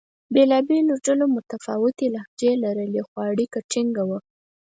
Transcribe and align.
بېلابېلو 0.33 0.93
ډلو 1.05 1.25
متفاوتې 1.35 2.07
لهجې 2.15 2.51
لرلې؛ 2.63 3.01
خو 3.07 3.17
اړیکه 3.31 3.59
ټینګه 3.71 4.03
وه. 4.09 4.19